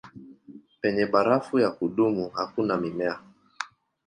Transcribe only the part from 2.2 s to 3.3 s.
hakuna mimea.